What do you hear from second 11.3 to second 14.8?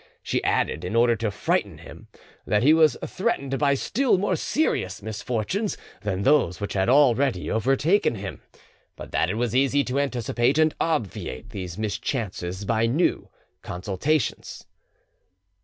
these mischances by new consultations.